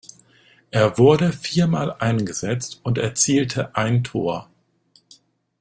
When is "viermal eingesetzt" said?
1.31-2.79